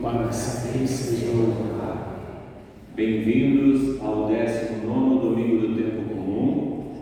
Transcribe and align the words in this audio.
para 0.00 0.28
que 0.28 0.34
sempre 0.34 0.86
seja 0.86 1.32
louvado. 1.32 1.98
Bem-vindos 2.94 4.00
ao 4.00 4.28
19 4.28 5.20
domingo 5.20 5.66
do 5.66 5.74
tempo 5.74 6.14
comum. 6.14 6.92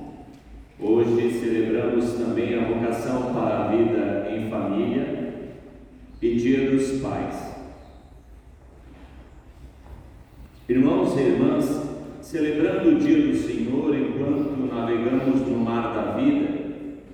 Hoje 0.81 1.31
celebramos 1.39 2.13
também 2.15 2.55
a 2.55 2.65
vocação 2.67 3.33
para 3.35 3.65
a 3.65 3.69
vida 3.69 4.29
em 4.31 4.49
família 4.49 5.35
e 6.21 6.35
Dia 6.35 6.71
dos 6.71 7.01
Pais. 7.01 7.53
Irmãos 10.69 11.17
e 11.17 11.21
irmãs, 11.21 11.83
celebrando 12.21 12.91
o 12.91 12.95
dia 12.97 13.27
do 13.27 13.37
Senhor 13.37 13.95
enquanto 13.95 14.73
navegamos 14.73 15.41
no 15.41 15.59
mar 15.59 15.95
da 15.95 16.13
vida, 16.13 16.49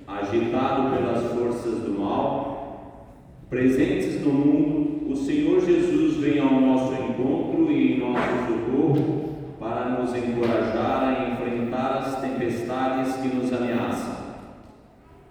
agitado 0.07 0.95
pelas 0.95 1.33
forças 1.33 1.79
do 1.79 1.99
mal, 1.99 3.15
presentes 3.49 4.21
no 4.21 4.31
mundo, 4.31 4.88
o 5.09 5.15
Senhor 5.15 5.59
Jesus 5.59 6.17
vem 6.17 6.39
ao 6.39 6.61
nosso 6.61 6.93
encontro 6.93 7.71
e 7.71 7.93
em 7.93 7.99
nosso 7.99 8.29
socorro 8.47 9.55
para 9.59 9.89
nos 9.89 10.15
encorajar 10.15 11.03
a 11.03 11.31
enfrentar 11.31 11.97
as 11.97 12.21
tempestades 12.21 13.15
que 13.15 13.35
nos 13.35 13.51
ameaçam. 13.51 14.19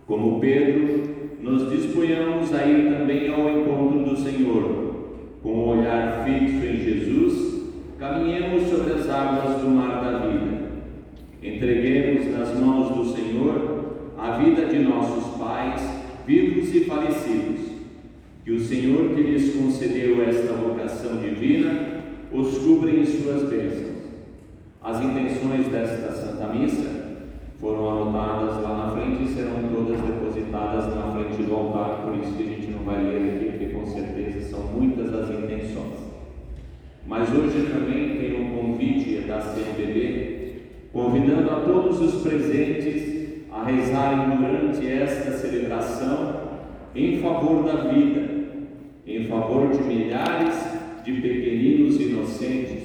Como 0.05 0.41
Pedro, 0.41 1.37
nos 1.41 1.71
disponhamos 1.71 2.53
a 2.53 2.67
ir 2.67 2.93
também 2.93 3.33
ao 3.33 3.49
encontro 3.49 4.01
do 4.01 4.17
Senhor, 4.17 4.95
com 5.45 5.49
o 5.51 5.69
olhar 5.69 6.25
fixo 6.25 6.67
em 6.67 6.77
Jesus, 6.79 7.63
caminhemos 8.01 8.65
sobre 8.65 8.95
as 8.95 9.09
águas 9.09 9.61
do 9.61 9.71
mar 9.71 10.03
da 10.03 10.27
vida. 10.27 10.73
Entreguemos 11.41 12.27
nas 12.37 12.59
mãos 12.59 12.97
do 12.97 13.05
Senhor 13.15 13.95
a 14.19 14.39
vida 14.39 14.67
de 14.67 14.81
nossos 14.81 15.39
pais, 15.39 15.81
vivos 16.27 16.75
e 16.75 16.81
falecidos. 16.81 17.68
Que 18.49 18.55
o 18.55 18.61
Senhor 18.61 19.11
que 19.11 19.21
lhes 19.21 19.55
concedeu 19.55 20.23
esta 20.23 20.55
vocação 20.55 21.19
divina 21.19 22.01
os 22.33 22.57
cubra 22.57 22.91
em 22.91 23.05
suas 23.05 23.43
bênçãos. 23.43 24.05
As 24.83 25.05
intenções 25.05 25.69
desta 25.69 26.13
Santa 26.13 26.47
Missa 26.55 27.19
foram 27.61 27.91
anotadas 27.91 28.63
lá 28.63 28.87
na 28.87 28.93
frente 28.93 29.25
e 29.25 29.35
serão 29.35 29.69
todas 29.71 30.01
depositadas 30.01 30.87
na 30.97 31.13
frente 31.13 31.43
do 31.43 31.55
altar, 31.55 32.07
por 32.07 32.17
isso 32.17 32.33
que 32.39 32.43
a 32.43 32.47
gente 32.47 32.71
não 32.71 32.85
vai 32.85 33.05
ler 33.05 33.35
aqui, 33.35 33.45
porque 33.51 33.67
com 33.67 33.85
certeza 33.85 34.49
são 34.49 34.61
muitas 34.61 35.13
as 35.13 35.29
intenções. 35.29 35.99
Mas 37.07 37.29
hoje 37.29 37.67
também 37.71 38.17
tem 38.17 38.41
um 38.41 38.57
convite 38.57 39.27
da 39.27 39.43
CNBB, 39.43 40.63
convidando 40.91 41.51
a 41.51 41.61
todos 41.61 42.01
os 42.01 42.23
presentes 42.23 43.45
a 43.53 43.65
rezarem 43.65 44.39
durante 44.39 44.91
esta 44.91 45.33
celebração 45.33 46.49
em 46.95 47.21
favor 47.21 47.63
da 47.65 47.93
vida, 47.93 48.28
em 49.09 49.25
favor 49.27 49.69
de 49.69 49.83
milhares 49.83 50.55
de 51.03 51.13
pequeninos 51.13 51.99
inocentes, 51.99 52.83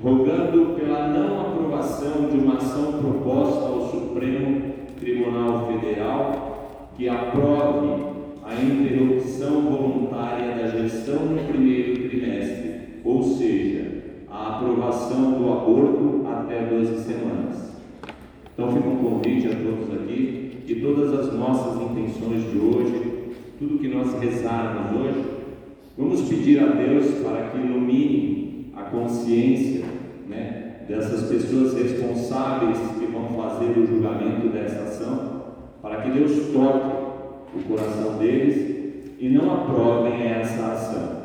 rogando 0.00 0.76
pela 0.78 1.08
não 1.08 1.40
aprovação 1.40 2.28
de 2.28 2.38
uma 2.38 2.58
ação 2.58 2.92
proposta 2.92 3.66
ao 3.66 3.90
Supremo 3.90 4.72
Tribunal 5.00 5.66
Federal 5.66 6.90
que 6.96 7.08
aprove 7.08 8.04
a 8.44 8.54
interrupção 8.54 9.62
voluntária 9.62 10.54
da 10.54 10.68
gestão 10.68 11.26
no 11.26 11.44
primeiro 11.48 12.08
trimestre, 12.08 13.00
ou 13.04 13.22
seja, 13.22 14.02
a 14.30 14.58
aprovação 14.58 15.32
do 15.32 15.52
aborto 15.52 16.24
até 16.28 16.66
12 16.66 17.02
semanas. 17.02 17.72
Então 18.54 18.72
fica 18.72 18.88
um 18.88 18.96
convite 18.96 19.48
a 19.48 19.50
todos 19.50 19.92
aqui 20.02 20.58
que 20.66 20.76
todas 20.76 21.12
as 21.18 21.34
nossas 21.34 21.82
intenções 21.82 22.48
de 22.50 22.58
hoje, 22.58 22.99
tudo 23.60 23.78
que 23.78 23.88
nós 23.88 24.18
rezarmos 24.18 24.98
hoje, 24.98 25.22
vamos 25.98 26.22
pedir 26.22 26.60
a 26.60 26.68
Deus 26.68 27.22
para 27.22 27.50
que 27.50 27.58
ilumine 27.58 28.72
a 28.74 28.84
consciência 28.84 29.84
né, 30.26 30.76
dessas 30.88 31.28
pessoas 31.28 31.74
responsáveis 31.74 32.78
que 32.98 33.04
vão 33.04 33.28
fazer 33.36 33.78
o 33.78 33.86
julgamento 33.86 34.48
dessa 34.48 34.84
ação, 34.84 35.42
para 35.82 36.00
que 36.00 36.10
Deus 36.10 36.50
toque 36.54 37.58
o 37.58 37.62
coração 37.68 38.16
deles 38.16 39.12
e 39.18 39.28
não 39.28 39.52
aprovem 39.52 40.26
essa 40.26 40.72
ação, 40.72 41.20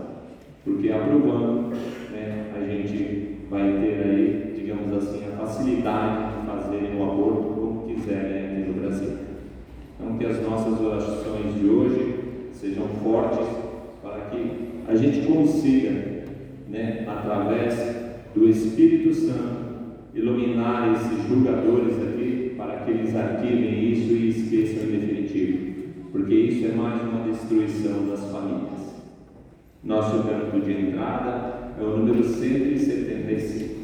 porque 0.66 0.92
aprovando, 0.92 1.74
né, 2.12 2.52
a 2.54 2.60
gente 2.70 3.48
vai 3.50 3.80
ter 3.80 4.04
aí, 4.04 4.54
digamos 4.58 4.92
assim, 4.92 5.22
a 5.26 5.38
facilidade 5.38 6.46
fazerem 6.46 7.00
o 7.00 7.04
aborto 7.04 7.44
como 7.44 7.88
quiserem 7.88 8.46
aqui 8.46 8.72
no 8.72 8.82
Brasil. 8.82 9.20
Então, 9.98 10.18
que 10.18 10.26
as 10.26 10.42
nossas 10.42 10.82
orações 10.82 11.56
de 11.58 11.66
hoje 11.66 12.15
sejam 12.60 12.88
fortes 13.04 13.48
para 14.02 14.30
que 14.30 14.52
a 14.88 14.96
gente 14.96 15.26
consiga, 15.28 15.92
né, 16.70 17.06
através 17.08 17.76
do 18.34 18.50
Espírito 18.50 19.14
Santo, 19.14 19.66
iluminar 20.14 20.94
esses 20.94 21.28
julgadores 21.28 21.96
aqui 22.02 22.54
para 22.58 22.78
que 22.78 22.92
eles 22.92 23.16
arquivem 23.16 23.92
isso 23.92 24.14
e 24.14 24.30
esqueçam 24.30 24.84
em 24.84 25.00
definitivo, 25.00 25.76
porque 26.12 26.34
isso 26.34 26.66
é 26.66 26.76
mais 26.76 27.02
uma 27.02 27.28
destruição 27.30 28.08
das 28.08 28.32
famílias. 28.32 28.96
Nosso 29.84 30.24
canto 30.24 30.60
de 30.66 30.72
entrada 30.72 31.74
é 31.80 31.84
o 31.84 31.98
número 31.98 32.24
175. 32.24 33.76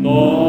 Nós 0.00 0.47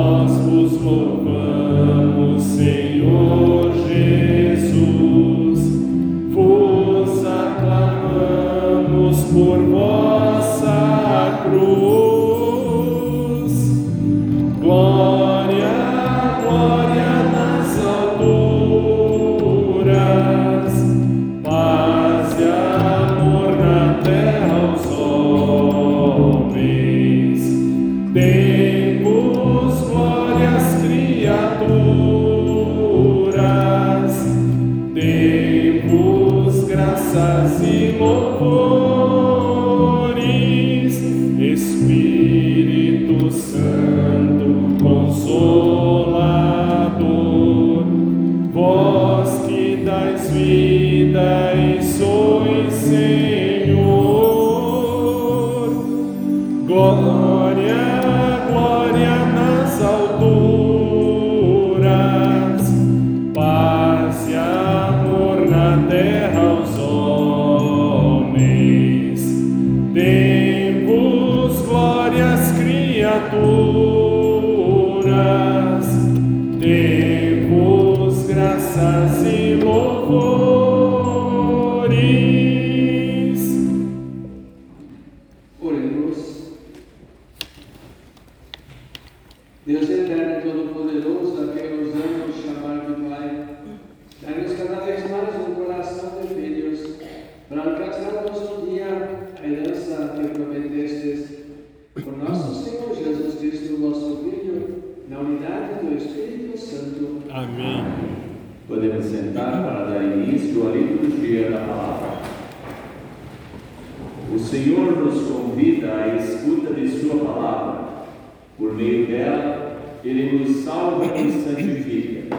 Por 118.59 118.75
meio 118.75 119.07
dela, 119.07 119.79
Ele 120.03 120.37
nos 120.37 120.65
salva 120.65 121.05
e 121.17 121.23
nos 121.23 121.45
santifica. 121.45 122.37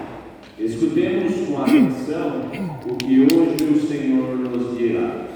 Escutemos 0.58 1.48
com 1.48 1.62
atenção 1.62 2.42
o 2.84 2.94
que 2.96 3.20
hoje 3.22 3.64
o 3.64 3.80
Senhor 3.88 4.36
nos 4.36 4.76
dirá. 4.76 5.29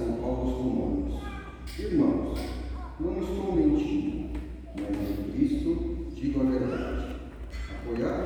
São 0.00 0.14
povos 0.14 0.54
comuns. 0.54 1.22
Irmãos, 1.78 2.40
não 2.98 3.20
estou 3.20 3.54
mentindo, 3.54 4.30
mas 4.74 5.10
em 5.10 5.30
Cristo 5.30 6.06
digo 6.14 6.40
a 6.40 6.44
verdade. 6.44 7.16
Apoiar 7.70 8.19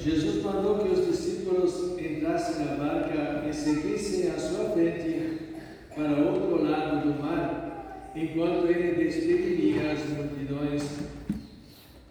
Jesus 0.00 0.42
mandou 0.44 0.78
que 0.78 0.88
os 0.88 1.06
discípulos 1.06 1.98
entrassem 1.98 2.64
na 2.64 2.74
barca 2.76 3.48
e 3.48 3.52
seguissem 3.52 4.30
a 4.30 4.38
sua 4.38 4.70
frente 4.70 5.38
para 5.94 6.22
outro 6.22 6.62
lado 6.62 7.08
do 7.08 7.20
mar, 7.20 8.10
enquanto 8.14 8.66
ele 8.68 9.04
despediria 9.04 9.92
as 9.92 10.08
multidões. 10.10 10.84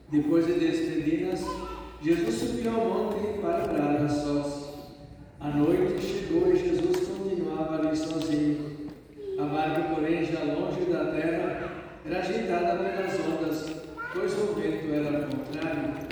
Depois 0.10 0.46
de 0.46 0.54
despedidas, 0.54 1.41
Jesus 2.02 2.36
subiu 2.36 2.72
ao 2.72 2.86
monte 2.86 3.39
para 3.39 3.63
orar 3.63 4.04
a 4.04 4.10
sós. 4.10 4.74
A 5.39 5.50
noite 5.52 6.06
chegou 6.06 6.52
e 6.52 6.58
Jesus 6.58 7.08
continuava 7.08 7.80
ali 7.80 7.96
sozinho. 7.96 8.89
A 9.39 9.44
barca, 9.46 9.96
porém, 9.96 10.26
já 10.26 10.44
longe 10.44 10.82
da 10.91 11.06
terra, 11.06 11.72
era 12.06 12.20
agitada 12.20 12.84
pelas 12.84 13.20
ondas, 13.20 13.76
pois 14.13 14.34
o 14.34 14.54
vento 14.54 14.94
era 14.94 15.28
contrário 15.28 16.11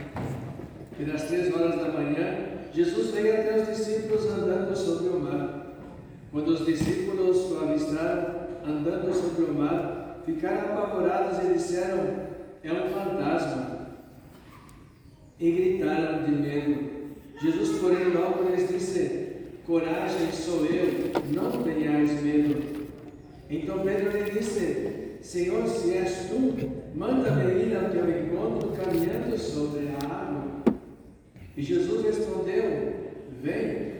e 0.99 1.05
nas 1.05 1.23
três 1.23 1.53
horas 1.55 1.77
da 1.77 1.87
manhã, 1.93 2.49
Jesus 2.73 3.11
veio 3.11 3.33
até 3.33 3.61
os 3.61 3.67
discípulos 3.67 4.25
andando 4.25 4.75
sobre 4.75 5.07
o 5.07 5.19
mar. 5.19 5.77
Quando 6.31 6.49
os 6.49 6.65
discípulos 6.65 7.51
o 7.51 7.63
avistaram 7.63 8.49
andando 8.65 9.13
sobre 9.13 9.45
o 9.45 9.53
mar, 9.53 10.21
ficaram 10.25 10.73
apavorados 10.73 11.39
e 11.39 11.53
disseram: 11.53 11.99
É 12.63 12.71
um 12.73 12.89
fantasma. 12.89 13.79
E 15.39 15.51
gritaram 15.51 16.25
de 16.25 16.31
medo. 16.31 16.89
Jesus, 17.41 17.79
porém, 17.79 18.09
logo 18.09 18.49
lhes 18.49 18.67
disse: 18.67 19.37
Coragem, 19.65 20.31
sou 20.33 20.65
eu, 20.65 21.11
não 21.33 21.63
tenhais 21.63 22.21
medo. 22.21 22.61
Então 23.49 23.79
Pedro 23.79 24.11
lhe 24.11 24.31
disse: 24.31 25.17
Senhor, 25.21 25.65
se 25.65 25.93
és 25.93 26.27
tu, 26.29 26.55
manda-me 26.93 27.63
ir 27.63 27.75
ao 27.75 27.89
teu 27.89 28.09
encontro 28.09 28.71
caminhando 28.71 29.37
sobre 29.37 29.87
a 29.87 30.05
água. 30.05 30.38
E 31.59 31.61
Jesus 31.61 32.05
respondeu: 32.05 32.93
Vem. 33.43 33.99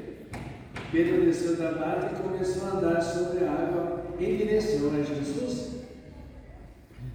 Pedro 0.93 1.25
desceu 1.25 1.57
da 1.57 1.73
barca 1.73 2.15
e 2.15 2.23
começou 2.23 2.69
a 2.69 2.77
andar 2.77 3.01
sobre 3.01 3.43
a 3.43 3.51
água 3.51 4.05
em 4.17 4.37
direção 4.37 4.89
a 4.93 5.03
Jesus. 5.03 5.71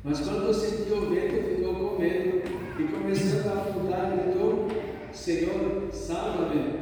Mas 0.04 0.20
quando 0.20 0.52
sentiu 0.52 0.98
o 0.98 1.06
vento, 1.08 1.48
ficou 1.48 1.74
com 1.74 1.98
medo 1.98 2.42
e 2.78 2.84
começando 2.92 3.46
a 3.46 3.62
afundar, 3.62 4.18
gritou: 4.18 4.68
Senhor, 5.14 5.88
salva-me. 5.90 6.74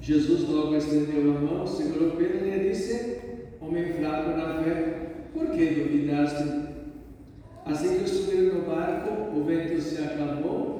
Jesus 0.00 0.48
logo 0.48 0.76
estendeu 0.76 1.36
a 1.36 1.40
mão, 1.40 1.66
segurou 1.66 2.12
Pedro 2.12 2.46
e 2.46 2.50
lhe 2.50 2.68
disse: 2.68 3.18
Homem 3.60 3.94
fraco 3.94 4.30
na 4.30 4.62
fé, 4.62 4.94
por 5.34 5.50
que 5.50 5.66
duvidaste? 5.66 6.44
Assim 7.66 7.98
que 7.98 8.08
subiram 8.08 8.60
no 8.60 8.62
barco, 8.62 9.36
o 9.36 9.44
vento 9.44 9.80
se 9.80 10.00
acalmou 10.00 10.79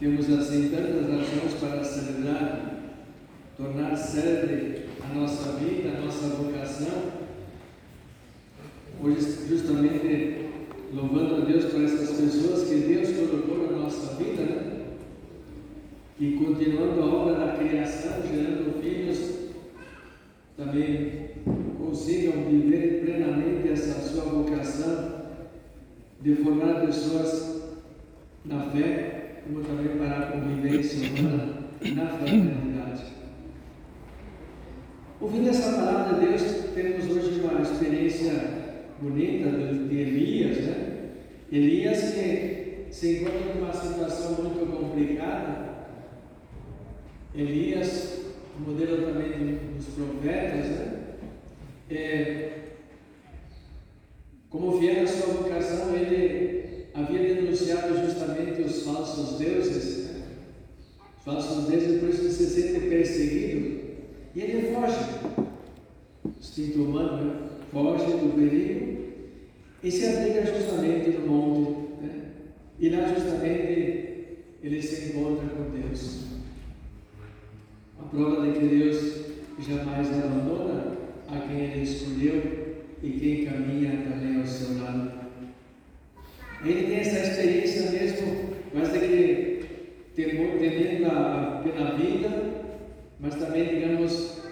temos 0.00 0.30
assim 0.30 0.70
tantas 0.70 1.10
razões 1.10 1.54
para 1.60 1.84
celebrar, 1.84 2.80
tornar 3.58 3.94
célebre 3.94 4.86
a 5.04 5.14
nossa 5.14 5.52
vida, 5.58 5.90
a 5.90 6.00
nossa 6.00 6.26
vocação. 6.36 7.20
Hoje, 9.02 9.20
justamente, 9.46 10.46
louvando 10.94 11.36
a 11.36 11.40
Deus 11.40 11.66
por 11.66 11.84
essas 11.84 12.18
pessoas 12.18 12.66
que 12.66 12.76
Deus 12.76 13.10
colocou 13.14 13.70
na 13.70 13.78
nossa 13.78 14.14
vida, 14.14 14.42
né? 14.42 14.86
E 16.18 16.32
continuando 16.32 17.02
a 17.02 17.04
obra 17.04 17.34
da 17.34 17.52
criação, 17.58 18.22
gerando 18.26 18.80
filhos, 18.82 19.50
também 20.56 21.30
consigam 21.78 22.44
viver 22.44 23.02
plenamente 23.04 23.68
essa 23.68 24.00
sua 24.00 24.24
vocação 24.24 25.24
de 26.22 26.36
formar 26.36 26.86
pessoas 26.86 27.60
na 28.46 28.62
fé, 28.70 29.19
como 29.44 29.64
também 29.64 29.96
para 29.96 30.18
a 30.18 30.32
convivência 30.32 31.08
na 31.94 32.06
fraternidade. 32.06 33.04
Ouvindo 35.20 35.50
essa 35.50 35.72
palavra 35.72 36.18
de 36.18 36.26
Deus, 36.26 36.42
temos 36.74 37.08
hoje 37.08 37.40
uma 37.40 37.60
experiência 37.60 38.32
bonita 39.00 39.50
de 39.50 39.96
Elias, 39.98 40.58
né? 40.64 41.10
Elias 41.52 42.14
que 42.14 42.86
se 42.90 43.18
encontra 43.18 43.54
numa 43.54 43.72
situação 43.72 44.42
muito 44.42 44.66
complicada. 44.70 45.70
Elias, 47.34 48.24
modelo 48.58 49.06
também 49.06 49.58
dos 49.76 49.86
profetas, 49.86 50.70
né? 50.70 51.00
É, 51.90 52.50
como 54.48 54.78
fiel 54.78 55.02
à 55.02 55.06
sua 55.06 55.34
vocação, 55.34 55.94
ele 55.94 56.59
havia 57.00 57.34
denunciado 57.34 57.96
justamente 57.96 58.62
os 58.62 58.82
falsos 58.82 59.38
deuses, 59.38 60.10
os 61.18 61.24
falsos 61.24 61.66
deuses, 61.66 62.02
isso 62.02 62.22
ele 62.22 62.32
se 62.32 62.46
sente 62.46 62.86
perseguido, 62.88 63.80
e 64.34 64.40
ele 64.40 64.74
foge, 64.74 64.98
instinto 66.38 66.84
humano, 66.84 67.24
né? 67.24 67.48
foge 67.72 68.04
do 68.04 68.34
perigo 68.34 69.00
e 69.82 69.90
se 69.90 70.06
abriga 70.06 70.44
justamente 70.44 71.10
no 71.10 71.26
monte, 71.26 72.02
né? 72.02 72.22
e 72.78 72.88
lá 72.90 73.08
justamente 73.14 74.10
ele 74.62 74.82
se 74.82 75.10
encontra 75.10 75.48
com 75.48 75.70
Deus. 75.70 76.24
A 77.98 78.02
prova 78.04 78.46
de 78.46 78.58
que 78.58 78.66
Deus 78.66 79.20
jamais 79.58 80.08
abandona 80.08 80.96
a 81.28 81.38
quem 81.40 81.60
Ele 81.60 81.82
escolheu 81.82 82.86
e 83.02 83.10
quem 83.10 83.44
caminha 83.44 84.08
também 84.08 84.40
ao 84.40 84.46
seu 84.46 84.78
lado. 84.82 85.19
Ele 86.64 86.86
tem 86.86 86.96
essa 86.96 87.18
experiência 87.20 87.90
mesmo, 87.90 88.50
mas 88.74 88.92
de 88.92 88.98
que 88.98 89.60
temendo 90.14 91.06
a, 91.06 91.62
pela 91.64 91.96
vida, 91.96 92.28
mas 93.18 93.34
também, 93.34 93.66
digamos, 93.66 94.42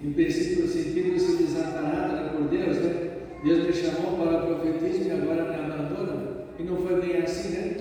em 0.00 0.12
princípio, 0.12 0.66
ser 0.68 0.84
desamparado 0.84 2.36
por 2.36 2.48
Deus, 2.48 2.78
né? 2.78 3.10
Deus 3.44 3.66
me 3.66 3.72
chamou 3.72 4.16
para 4.16 4.52
o 4.52 4.60
profetismo 4.60 5.08
e 5.08 5.10
agora 5.12 5.44
me 5.44 5.72
abandona. 5.72 6.44
E 6.58 6.62
não 6.62 6.76
foi 6.76 7.00
bem 7.00 7.16
assim, 7.16 7.48
né? 7.50 7.76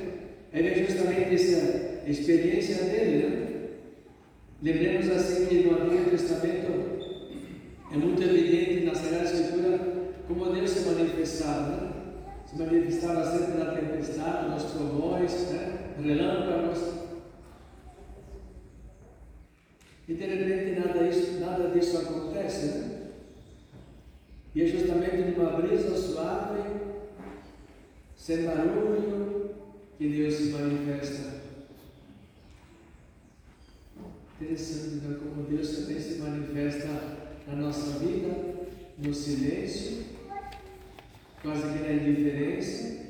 Ele 0.53 0.69
é 0.69 0.85
justamente 0.85 1.35
essa 1.35 2.01
experiência 2.07 2.83
dele, 2.85 3.27
né? 3.27 3.47
Lembremos 4.61 5.09
assim 5.09 5.45
que 5.47 5.55
no 5.63 5.81
Antigo 5.81 6.09
Testamento 6.09 6.71
é 7.91 7.97
muito 7.97 8.23
evidente 8.23 8.85
na 8.85 8.95
Sagrada 8.95 9.25
Escritura 9.25 9.79
como 10.27 10.53
Deus 10.53 10.69
se 10.69 10.89
manifestava, 10.89 11.69
né? 11.69 11.92
Se 12.53 12.59
manifestava 12.61 13.25
sempre 13.25 13.63
na 13.63 13.71
tempestade, 13.71 14.49
nos 14.49 14.63
trovões, 14.63 15.49
né? 15.49 15.95
relâmpagos. 15.99 16.93
E 20.07 20.13
de 20.13 20.23
repente 20.23 20.79
nada, 20.79 21.07
isso, 21.07 21.39
nada 21.39 21.69
disso 21.69 21.97
acontece, 21.97 22.65
né? 22.67 23.09
E 24.53 24.61
é 24.61 24.67
justamente 24.67 25.31
numa 25.31 25.61
brisa 25.61 25.97
suave, 25.97 26.61
sem 28.15 28.45
barulho, 28.45 29.55
que 29.97 30.09
Deus 30.09 30.35
se 30.35 30.43
manifesta. 30.51 31.33
Interessante 34.39 34.99
ver 34.99 35.17
como 35.17 35.43
Deus 35.49 35.77
também 35.77 35.99
se 35.99 36.19
manifesta 36.19 36.87
na 37.47 37.55
nossa 37.55 37.97
vida, 37.99 38.29
no 38.99 39.11
silêncio, 39.11 40.12
quase 41.43 41.61
que 41.61 41.83
na 41.83 41.93
indiferença. 41.93 43.03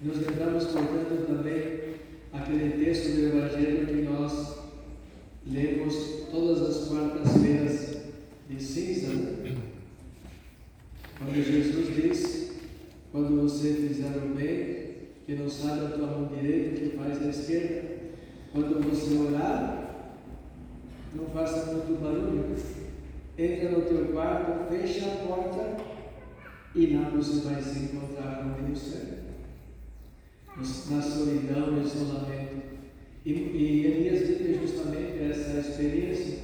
Nos 0.00 0.16
lembramos, 0.16 0.64
portanto, 0.64 1.26
também 1.26 1.94
aquele 2.32 2.84
texto 2.84 3.14
do 3.14 3.26
Evangelho 3.26 3.86
que 3.86 4.02
nós 4.02 4.58
lemos 5.46 5.94
todas 6.30 6.62
as 6.62 6.88
quartas-feiras 6.88 7.98
de 8.48 8.62
cinza, 8.62 9.08
quando 11.18 11.34
Jesus 11.34 11.94
diz: 11.94 12.52
Quando 13.12 13.42
você 13.42 13.74
fizer 13.74 14.16
o 14.16 14.34
bem, 14.34 14.78
que 15.26 15.34
não 15.34 15.50
sabe 15.50 15.86
a 15.86 15.88
tua 15.90 16.06
mão 16.06 16.26
direita, 16.28 16.80
que 16.80 16.96
faz 16.96 17.20
a 17.20 17.28
esquerda. 17.28 17.98
Quando 18.52 18.82
você 18.82 19.14
orar, 19.14 20.14
não 21.14 21.26
faça 21.26 21.72
muito 21.72 22.00
barulho. 22.00 22.56
Entra 23.36 23.70
no 23.70 23.82
teu 23.82 24.06
quarto, 24.06 24.70
fecha 24.70 25.06
a 25.06 25.26
porta 25.26 25.87
e 26.74 26.86
lá 26.94 27.10
você 27.10 27.40
vai 27.40 27.62
se 27.62 27.78
encontrar 27.80 28.42
com 28.42 28.62
Deus 28.62 28.94
na 30.90 31.02
solidão, 31.02 31.72
no 31.72 31.82
isolamento. 31.82 32.62
E, 33.24 33.32
e 33.32 33.86
Elias 33.86 34.28
vive 34.28 34.58
justamente 34.60 35.22
essa 35.22 35.58
experiência. 35.58 36.38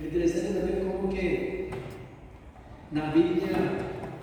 É 0.00 0.06
interessante 0.06 0.54
também 0.54 0.84
como 0.84 1.08
que 1.08 1.70
na 2.92 3.06
Bíblia 3.06 3.56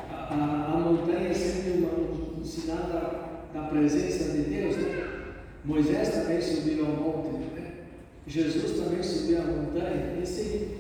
a, 0.10 0.34
a, 0.34 0.74
a 0.74 0.80
montanha 0.80 1.30
é 1.30 1.34
sempre 1.34 1.86
um 1.86 2.44
sinal 2.44 2.88
da, 2.88 3.60
da 3.62 3.68
presença 3.68 4.32
de 4.32 4.44
Deus. 4.44 4.78
Né? 4.78 5.02
Moisés 5.64 6.10
também 6.10 6.42
subiu 6.42 6.86
ao 6.86 6.92
monte, 6.94 7.54
né? 7.54 7.72
Jesus 8.26 8.80
também 8.80 9.04
subiu 9.04 9.40
à 9.40 9.44
montanha. 9.44 10.20
Esse, 10.22 10.78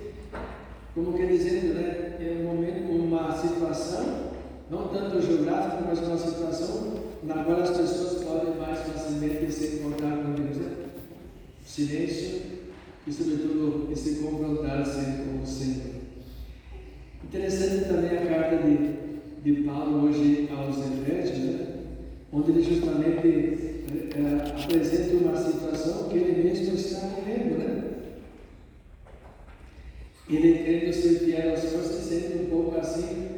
como 0.95 1.13
que 1.13 1.27
dizendo, 1.27 1.73
né? 1.75 2.17
é 2.19 2.37
um 2.41 2.55
momento, 2.55 2.91
uma 2.91 3.31
situação, 3.35 4.30
não 4.71 4.87
tanto 4.87 5.21
geográfica, 5.21 5.83
mas 5.85 5.99
uma 5.99 6.17
situação 6.17 6.93
na 7.23 7.43
qual 7.43 7.61
as 7.61 7.71
pessoas 7.71 8.23
podem 8.23 8.55
mais 8.55 8.79
facilmente 8.79 9.51
se 9.51 9.75
encontrar 9.75 10.23
com 10.23 10.31
Deus. 10.31 10.57
Né? 10.57 10.71
Silêncio 11.65 12.41
e, 13.05 13.11
sobretudo, 13.11 13.89
esse 13.91 14.15
confrontar-se 14.15 15.01
com 15.23 15.43
o 15.43 15.45
Senhor. 15.45 15.91
Interessante 17.25 17.85
também 17.85 18.17
a 18.17 18.25
carta 18.25 18.63
de, 18.63 19.43
de 19.43 19.63
Paulo 19.63 20.07
hoje 20.07 20.49
aos 20.55 20.77
Efésios, 20.77 21.37
né? 21.37 21.67
onde 22.31 22.51
ele 22.51 22.63
justamente 22.63 23.27
é, 23.27 24.63
apresenta 24.63 25.17
uma 25.17 25.35
situação 25.35 26.07
que 26.07 26.17
ele 26.17 26.43
mesmo 26.43 26.75
está 26.75 27.07
vivendo. 27.07 27.57
Né? 27.57 27.83
Ele 30.29 30.63
querendo 30.63 30.93
ser 30.93 31.19
fiel 31.19 31.53
às 31.53 31.61
coisas, 31.61 31.87
se 31.87 32.09
sente 32.09 32.43
um 32.43 32.45
pouco 32.45 32.79
assim, 32.79 33.30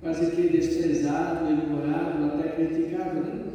quase 0.00 0.30
que 0.30 0.48
desprezado, 0.48 1.50
ignorado, 1.50 2.24
até 2.24 2.48
criticado. 2.50 3.20
Né? 3.20 3.48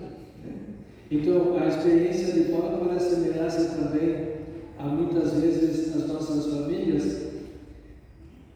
Então, 1.12 1.58
a 1.58 1.68
experiência 1.68 2.34
de 2.34 2.52
Paulo 2.52 2.80
pode 2.80 2.98
assemelhar-se 2.98 3.76
também 3.76 4.34
a 4.80 4.84
muitas 4.84 5.34
vezes 5.34 5.96
as 5.96 6.08
nossas 6.08 6.54
famílias. 6.54 7.24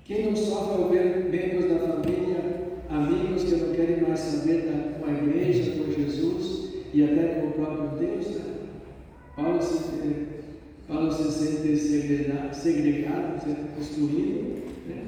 Quem 0.06 0.28
não 0.28 0.36
sofre 0.36 0.84
ao 0.84 0.90
ver 0.90 1.30
membros 1.30 1.70
da 1.70 1.80
família, 1.80 2.38
amigos 2.90 3.44
que 3.44 3.56
não 3.56 3.74
querem 3.74 4.02
mais 4.02 4.20
saber 4.20 4.62
da, 4.62 5.00
com 5.00 5.06
a 5.06 5.14
igreja, 5.14 5.72
com 5.72 5.92
Jesus 5.92 6.74
e 6.94 7.04
até 7.04 7.42
com 7.42 7.48
o 7.48 7.52
próprio 7.52 8.00
Deus, 8.00 8.28
né? 8.36 8.58
Paulo 9.36 9.62
se, 9.62 9.78
Paulo 10.88 11.12
se 11.12 11.32
sente 11.32 11.78
segregado, 11.78 12.56
segregado 12.56 13.56
excluído, 13.80 14.64
né? 14.88 15.04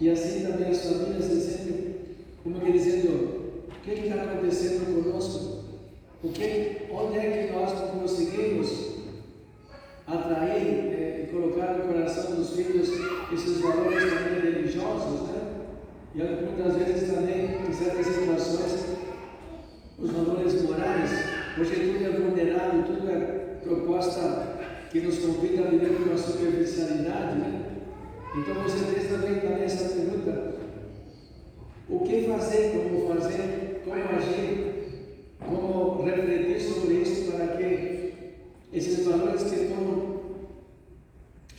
e 0.00 0.08
assim 0.08 0.46
também 0.46 0.68
as 0.68 0.84
famílias 0.84 1.24
se 1.24 1.40
sentem, 1.40 1.81
como 2.42 2.60
que 2.60 2.72
dizendo, 2.72 3.64
o 3.68 3.80
que 3.84 3.92
está 3.92 4.22
acontecendo 4.22 5.02
conosco? 5.02 5.62
Porque 6.20 6.88
onde 6.90 7.18
é 7.18 7.46
que 7.46 7.52
nós 7.52 7.72
conseguimos 7.90 8.92
atrair 10.06 10.66
é, 10.92 11.24
e 11.24 11.32
colocar 11.32 11.74
no 11.74 11.92
coração 11.92 12.34
dos 12.34 12.50
filhos 12.50 12.88
esses 13.32 13.60
valores 13.60 14.04
também 14.04 14.40
religiosos, 14.40 15.28
né? 15.28 15.42
E 16.14 16.18
muitas 16.18 16.76
vezes 16.76 17.10
também, 17.10 17.58
em 17.68 17.72
certas 17.72 18.06
situações, 18.06 18.96
os 19.98 20.10
valores 20.10 20.62
morais, 20.62 21.10
hoje 21.58 21.92
tudo 21.92 22.04
é 22.04 22.10
vulnerável, 22.10 22.82
tudo 22.82 23.10
é 23.10 23.56
proposta 23.62 24.58
que 24.90 25.00
nos 25.00 25.18
convida 25.18 25.62
a 25.64 25.70
viver 25.70 25.96
com 25.96 26.10
uma 26.10 26.18
superficialidade, 26.18 27.38
né? 27.38 27.62
Então 28.36 28.54
você 28.62 28.84
fez 28.86 29.08
também, 29.10 29.40
também 29.40 29.64
essa 29.64 29.94
pergunta: 29.94 30.51
o 31.88 32.00
que 32.00 32.22
fazer, 32.22 32.72
como 32.72 33.14
fazer, 33.14 33.82
como 33.84 34.16
agir 34.16 34.72
como 35.46 36.02
refletir 36.04 36.60
sobre 36.60 36.94
isso 36.94 37.30
para 37.30 37.56
que 37.56 38.12
esses 38.72 39.04
valores 39.04 39.42
que 39.42 39.66
foram 39.66 40.22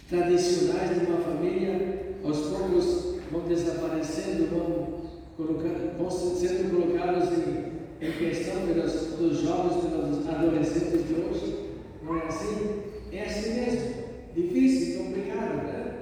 tradicionais 0.10 1.00
de 1.00 1.06
uma 1.06 1.20
família, 1.20 2.16
aos 2.24 2.40
poucos 2.40 3.16
vão 3.32 3.42
desaparecendo, 3.48 4.48
vão, 4.48 5.04
colocar, 5.36 5.96
vão 5.98 6.10
sendo 6.10 6.72
colocados 6.72 7.30
em, 7.30 8.06
em 8.06 8.12
questão 8.12 8.66
pelos, 8.68 8.92
pelos 8.92 9.38
jovens, 9.42 9.86
pelos 9.86 10.28
adolescentes 10.28 11.08
de 11.08 11.14
hoje. 11.14 11.70
Não 12.04 12.18
é 12.18 12.28
assim? 12.28 12.82
É 13.12 13.24
assim 13.24 13.54
mesmo. 13.54 14.04
Difícil, 14.36 15.04
complicado, 15.04 15.56
né? 15.64 15.94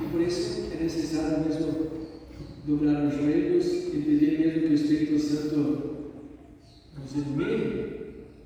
E 0.00 0.04
por 0.06 0.20
isso 0.20 0.68
é 0.72 0.82
necessário 0.82 1.44
mesmo 1.44 1.97
dobrar 2.68 3.06
os 3.06 3.14
joelhos 3.14 3.66
e 3.94 4.02
pedir 4.04 4.40
mesmo 4.40 4.60
que 4.60 4.66
o 4.66 4.74
Espírito 4.74 5.18
Santo 5.18 5.56
nos 7.00 7.14
ilumine, 7.16 7.86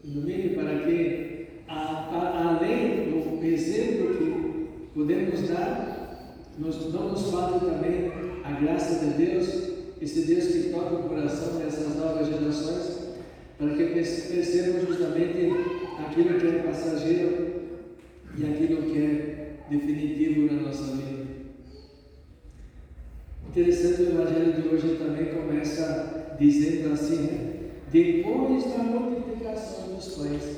ilumine 0.04 0.50
para 0.50 0.78
que, 0.78 1.46
a, 1.66 1.74
a, 1.74 2.56
além 2.56 3.10
do 3.10 3.44
exemplo 3.44 4.14
que 4.14 4.88
podemos 4.94 5.48
dar, 5.48 6.38
nos, 6.56 6.92
não 6.92 7.10
nos 7.10 7.32
falte 7.32 7.66
também 7.66 8.12
a 8.44 8.52
graça 8.60 9.04
de 9.04 9.24
Deus, 9.24 9.72
esse 10.00 10.20
Deus 10.20 10.46
que 10.46 10.70
toca 10.70 10.94
o 10.94 11.08
coração 11.08 11.58
dessas 11.58 11.96
novas 11.96 12.28
gerações, 12.28 13.14
para 13.58 13.70
que 13.74 13.86
percebamos 13.86 14.86
justamente 14.86 15.50
aquilo 15.98 16.38
que 16.38 16.46
é 16.46 16.62
passageiro 16.62 17.52
e 18.38 18.44
aquilo 18.44 18.82
que 18.82 18.98
é 18.98 19.56
definitivo 19.68 20.46
na 20.46 20.62
nossa 20.62 20.96
vida. 20.96 21.21
Interessante, 23.52 24.00
o 24.00 24.08
Evangelho 24.12 24.62
de 24.62 24.66
hoje 24.66 24.96
também 24.96 25.26
começa 25.26 26.36
dizendo 26.40 26.94
assim, 26.94 27.16
né? 27.16 27.52
depois 27.92 28.64
da 28.64 28.78
multiplicação 28.78 29.94
dos 29.94 30.14
pães. 30.14 30.56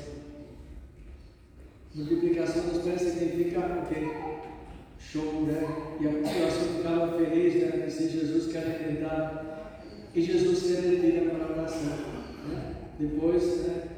Multiplicação 1.93 2.63
dos 2.69 2.83
pães 2.83 3.01
significa 3.01 3.59
o 3.59 3.85
quê? 3.93 4.07
Show, 4.97 5.41
né? 5.41 5.67
E 5.99 6.07
a 6.07 6.09
população 6.09 6.67
ficava 6.77 7.17
feliz, 7.17 7.55
né? 7.55 7.89
Se 7.89 8.07
Jesus 8.07 8.53
quer 8.53 8.63
alimentar. 8.63 9.81
E 10.15 10.21
Jesus 10.21 10.57
se 10.59 10.75
retira 10.75 11.31
para 11.31 11.43
a 11.43 11.51
oração. 11.51 11.97
Né? 12.47 12.75
Depois, 12.97 13.57
né? 13.67 13.89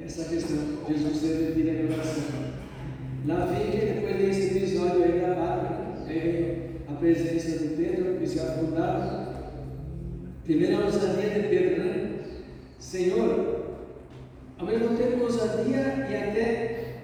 essa 0.00 0.24
questão, 0.24 0.58
Jesus 0.88 1.16
se 1.18 1.26
retira 1.26 1.86
para 1.86 1.94
a 1.94 1.98
oração. 1.98 2.24
Vem 3.54 3.70
que 3.70 3.86
depois 3.86 4.16
desse 4.16 4.56
episódio 4.56 5.04
aí 5.04 5.20
da 5.20 5.34
barca, 5.34 6.04
né? 6.04 6.59
Presença 7.00 7.58
de 7.58 7.74
Pedro, 7.74 8.18
que 8.18 8.26
se 8.26 8.38
afundava. 8.38 9.30
A 10.50 10.84
ousadia 10.84 11.30
de 11.30 11.48
Pedro, 11.48 11.84
né? 11.84 12.10
Senhor, 12.78 13.66
ao 14.58 14.66
mesmo 14.66 14.96
tempo 14.96 15.22
ousadia 15.22 16.06
e 16.10 16.16
até 16.16 16.94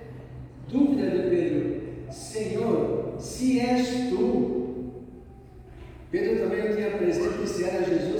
dúvida 0.69 1.11
de 1.11 1.31
Pedro. 1.31 1.81
Senhor, 2.11 3.15
se 3.19 3.61
és 3.61 4.09
tu. 4.11 4.93
Pedro 6.11 6.41
também 6.41 6.75
tinha 6.75 6.91
presente 6.91 7.49
se 7.49 7.65
era 7.65 7.85
Jesus 7.85 8.16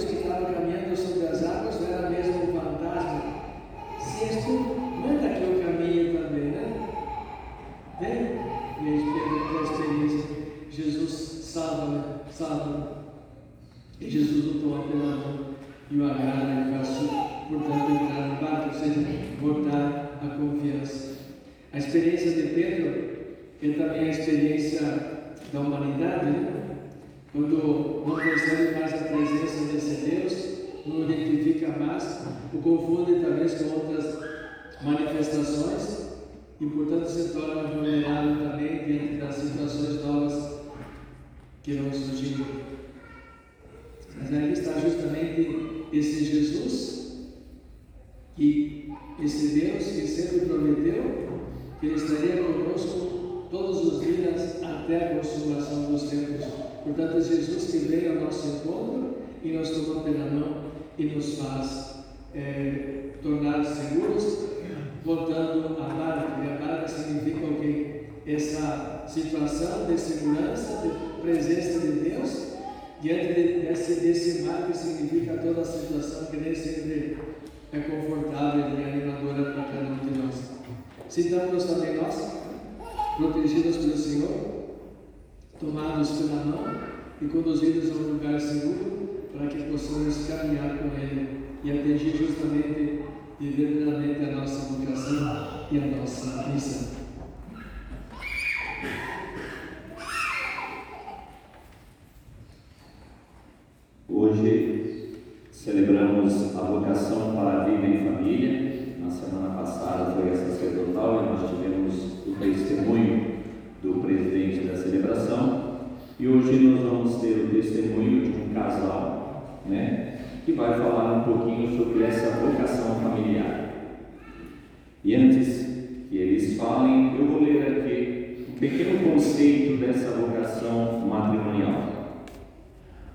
E 125.07 125.15
antes 125.15 125.65
que 126.09 126.17
eles 126.17 126.57
falem, 126.57 127.15
eu 127.17 127.25
vou 127.27 127.41
ler 127.41 127.61
aqui 127.61 128.45
um 128.49 128.59
pequeno 128.59 129.09
conceito 129.09 129.77
dessa 129.77 130.11
vocação 130.11 131.07
matrimonial. 131.07 132.17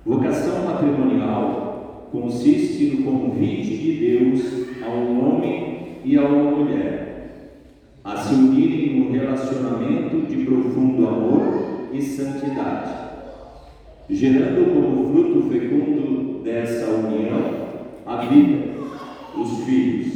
Vocação 0.03 0.65
matrimonial 0.65 2.09
consiste 2.11 2.97
no 2.97 3.03
convite 3.03 3.77
de 3.77 3.93
Deus 3.99 4.83
a 4.83 4.89
um 4.89 5.37
homem 5.37 5.99
e 6.03 6.17
a 6.17 6.25
uma 6.25 6.51
mulher, 6.53 7.59
a 8.03 8.17
se 8.17 8.37
unirem 8.37 8.99
num 8.99 9.13
relacionamento 9.13 10.23
de 10.23 10.47
profundo 10.47 11.07
amor 11.07 11.91
e 11.93 12.01
santidade, 12.01 12.91
gerando 14.09 14.73
como 14.73 15.13
fruto 15.13 15.51
fecundo 15.51 16.43
dessa 16.43 16.87
união 16.87 17.67
a 18.07 18.25
vida, 18.25 18.79
os 19.37 19.65
filhos. 19.67 20.12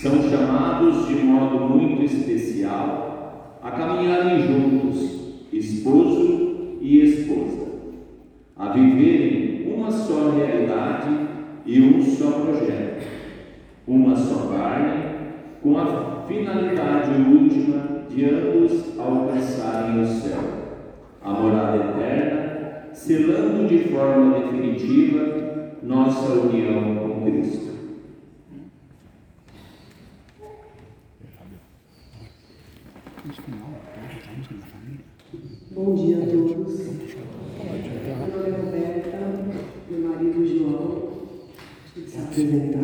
São 0.00 0.30
chamados 0.30 1.08
de 1.08 1.14
modo 1.16 1.60
muito 1.60 2.02
especial 2.02 3.58
a 3.62 3.70
caminharem 3.70 4.40
juntos, 4.40 5.46
esposo 5.52 6.78
e 6.80 7.02
esposa, 7.02 7.66
a 8.56 8.70
viverem 8.70 9.70
uma 9.74 9.90
só 9.90 10.30
realidade 10.30 11.10
e 11.66 11.82
um 11.82 12.02
só 12.02 12.30
projeto 12.30 12.90
uma 13.86 14.14
só 14.14 14.46
carne, 14.46 15.02
com 15.62 15.76
a 15.76 16.24
finalidade 16.26 17.10
última 17.20 18.04
de 18.08 18.24
ambos 18.24 18.98
alcançarem 18.98 20.00
o 20.00 20.06
céu, 20.06 20.40
a 21.22 21.30
morada 21.30 21.76
eterna, 21.76 22.88
selando 22.92 23.66
de 23.66 23.78
forma 23.90 24.38
definitiva 24.38 25.72
nossa 25.82 26.32
união 26.32 26.94
com 26.96 27.24
Cristo. 27.24 27.69
Bom 35.82 35.94
dia 35.94 36.18
a 36.18 36.26
todos. 36.26 36.78
Meu 36.78 36.98
nome 38.36 38.48
é 38.48 38.60
Roberta, 38.60 39.18
meu 39.88 40.10
marido 40.10 40.46
João. 40.46 41.08
Se 42.06 42.18
apresentar. 42.18 42.82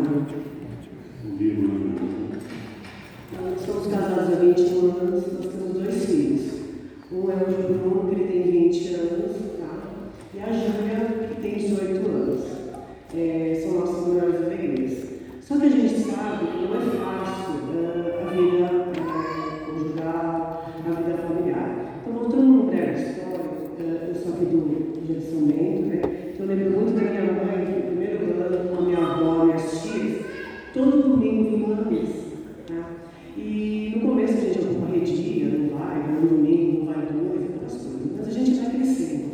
Nós 3.42 3.60
somos 3.66 3.86
casados 3.88 4.32
há 4.32 4.36
21 4.36 4.78
anos, 4.98 5.24
nós 5.30 5.46
temos 5.46 5.72
dois 5.74 6.06
filhos. 6.06 6.44
Um 7.12 7.30
é 7.30 7.34
o 7.34 7.46
João, 7.68 8.08
que 8.08 8.14
ele 8.14 8.32
tem 8.32 8.70
20 8.70 8.94
anos, 8.94 9.32
tá? 9.58 9.72
e 10.34 10.40
a 10.40 10.50
Júlia, 10.50 11.28
que 11.28 11.42
tem 11.42 11.54
18 11.54 12.08
anos. 12.08 12.44
É, 13.14 13.62
são 13.62 13.78
nossos 13.78 14.08
melhores 14.08 14.36
alegrias. 14.36 14.94
Só 15.42 15.58
que 15.58 15.66
a 15.66 15.68
gente 15.68 15.98
sabe 16.00 16.46
que 16.46 16.64
não 16.64 16.74
é 16.74 16.80
fácil 16.96 17.45
de 25.06 25.52
Bento, 25.52 25.86
né? 25.86 26.02
Então, 26.34 26.46
eu 26.46 26.56
lembro 26.56 26.80
muito 26.80 26.94
da 26.94 27.10
minha 27.10 27.22
mãe, 27.22 27.64
que 27.64 27.72
no 27.72 27.86
primeiro 27.86 28.42
ano, 28.42 28.68
com 28.68 28.82
a 28.82 28.86
minha 28.86 28.98
avó, 28.98 29.44
minhas 29.44 29.82
tias, 29.82 30.26
todo 30.74 31.02
domingo 31.02 31.44
vinha 31.44 31.66
uma 31.66 31.90
missa. 31.90 32.26
Tá? 32.66 32.90
E 33.36 33.92
no 33.94 34.08
começo 34.08 34.34
a 34.34 34.40
gente 34.40 34.58
corregia, 34.58 35.46
não 35.46 35.78
vai, 35.78 36.12
no 36.12 36.28
domingo 36.28 36.84
não 36.84 36.86
vai 36.86 37.06
dois, 37.06 37.50
aquelas 37.50 37.72
coisas, 37.72 38.12
mas 38.16 38.28
a 38.28 38.30
gente 38.30 38.60
vai 38.60 38.70
crescendo. 38.70 39.30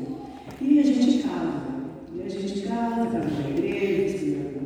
E 0.60 0.78
a 0.78 0.82
gente 0.82 1.22
casa. 1.22 1.62
E 2.14 2.22
a 2.22 2.28
gente 2.28 2.60
casa, 2.68 3.06
casa 3.06 3.42
na 3.42 3.50
igreja, 3.50 4.18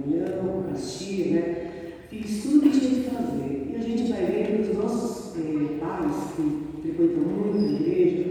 primeira 0.06 0.32
comunhão, 0.32 0.64
as 0.72 1.00
né? 1.30 1.66
Fiz 2.10 2.42
tudo 2.42 2.58
o 2.58 2.62
que 2.62 2.80
tinha 2.80 2.90
que 2.90 3.10
fazer. 3.10 3.70
E 3.72 3.76
a 3.76 3.80
gente 3.80 4.10
vai 4.10 4.24
vendo 4.26 4.64
que 4.64 4.70
os 4.70 4.78
nossos 4.78 5.36
eh, 5.36 5.78
pais, 5.80 6.32
que 6.36 6.82
frequentam 6.82 7.22
muito 7.22 7.58
a 7.58 7.80
igreja, 7.80 8.24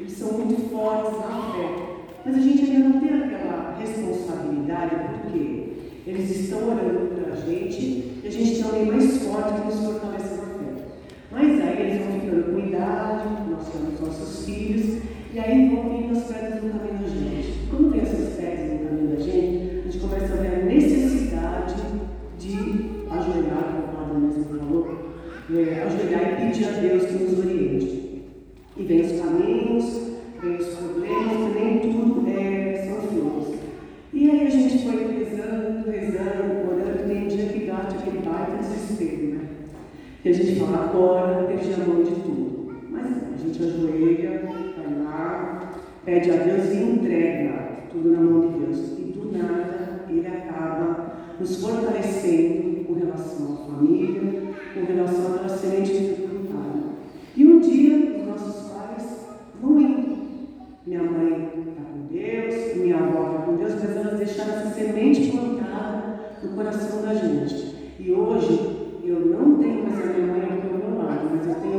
eles 0.00 0.12
são 0.12 0.32
muito 0.32 0.70
fortes 0.70 1.18
na 1.18 1.52
fé. 1.52 1.90
Mas 2.30 2.38
a 2.38 2.42
gente 2.42 2.62
ainda 2.62 2.88
não 2.90 3.00
tem 3.00 3.12
aquela 3.12 3.76
responsabilidade, 3.76 4.94
porque 5.20 5.72
eles 6.06 6.30
estão 6.30 6.58
orando 6.68 7.08
para 7.16 7.32
a 7.32 7.36
gente 7.36 7.82
e 8.22 8.22
a 8.24 8.30
gente 8.30 8.54
tem 8.54 8.62
alguém 8.62 8.86
mais 8.86 9.18
forte 9.24 9.60
que 9.60 9.66
nos 9.66 9.84
fortalece 9.84 10.36
na 10.36 10.46
fé. 10.46 10.84
Mas 11.32 11.60
aí 11.60 11.80
eles 11.80 12.06
vão 12.06 12.20
ficando 12.20 12.52
com 12.52 12.68
idade, 12.68 13.50
nós 13.50 13.68
temos 13.72 14.00
nossos 14.00 14.44
filhos, 14.44 15.02
e 15.34 15.40
aí 15.40 15.74
vão 15.74 15.88
vindo 15.90 16.16
as 16.16 16.24
pedras 16.24 16.62
no 16.62 16.70
caminho 16.70 17.02
da 17.02 17.08
gente. 17.08 17.68
Quando 17.68 17.90
vem 17.90 18.00
essas 18.00 18.36
pedras 18.36 18.72
no 18.74 18.88
caminho 18.88 19.16
da 19.16 19.20
gente, 19.20 19.80
a 19.80 19.90
gente 19.90 19.98
começa 19.98 20.32
a 20.32 20.36
ver 20.36 20.54
a 20.54 20.64
necessidade 20.66 21.74
de 22.38 22.56
ajoelhar, 23.10 23.64
como 23.72 23.86
o 23.86 23.96
Padre 23.96 24.18
mesmo 24.20 24.44
falou, 24.44 25.14
é, 25.50 25.82
ajoelhar 25.82 26.22
e 26.22 26.46
pedir 26.46 26.68
a 26.68 26.78
Deus 26.78 27.06
que 27.06 27.24
nos 27.24 27.39
A 40.70 40.72
gente 40.72 40.78
fala, 40.78 40.84
agora 40.84 41.44
perdi 41.46 41.74
a 41.74 41.84
mão 41.84 42.02
de 42.02 42.12
tudo. 42.12 42.70
Mas 42.90 43.06
a 43.06 43.36
gente 43.36 43.62
ajoelha, 43.62 44.42
vai 44.76 45.04
lá, 45.04 45.72
pede 46.04 46.30
a 46.30 46.36
Deus 46.36 46.70
e 46.70 46.76
entrega 46.76 47.70
tudo 47.90 48.12
na 48.12 48.20
mão 48.20 48.48
de 48.48 48.58
Deus. 48.60 48.78
E 48.98 49.02
do 49.12 49.36
nada 49.36 50.04
ele 50.08 50.26
acaba 50.26 51.16
nos 51.40 51.60
fortalecendo 51.60 52.84
com 52.84 52.94
relação 52.94 53.54
à 53.54 53.56
família, 53.66 54.20
com 54.74 54.92
relação 54.92 55.44
à 55.44 55.48
semente 55.48 55.92
dificultada. 55.92 56.80
E 57.36 57.46
um 57.46 57.58
dia 57.58 58.20
os 58.20 58.26
nossos 58.28 58.70
pais 58.70 59.26
vão 59.60 59.80
indo. 59.80 60.18
Minha 60.86 61.02
mãe 61.02 61.50
está 61.68 61.82
com 61.82 62.06
Deus, 62.12 62.76
minha 62.76 62.96
avó 62.96 63.30
está 63.30 63.42
com 63.42 63.56
Deus, 63.56 63.74
mas 63.74 63.96
elas 63.96 64.18
deixaram 64.18 64.52
essa 64.52 64.70
semente 64.70 65.32
plantada 65.32 66.20
no 66.42 66.50
coração 66.50 67.02
da 67.02 67.14
gente. 67.14 67.74
E 67.98 68.12
hoje 68.12 68.78
eu 69.02 69.26
não 69.26 69.56
tenho 69.56 69.82
mais 69.82 70.00
a 70.02 70.12
minha 70.12 70.26
mãe 70.26 70.42
aqui 70.42 70.66
ao 70.72 70.90
meu 70.90 70.98
lado, 70.98 71.30
mas 71.32 71.46
eu 71.46 71.54
tenho 71.54 71.70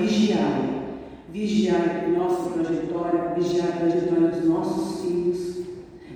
vigiar. 0.00 0.68
Vigiar 1.32 2.08
nossa 2.16 2.50
trajetória, 2.50 3.34
vigiar 3.36 3.68
a 3.68 3.72
trajetória 3.72 4.28
dos 4.28 4.44
nossos 4.48 5.02
filhos. 5.02 5.60